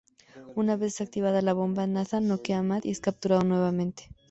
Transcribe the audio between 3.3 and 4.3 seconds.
nuevamente.